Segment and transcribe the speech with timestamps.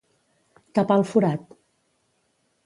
[0.79, 1.45] Tapar el forat.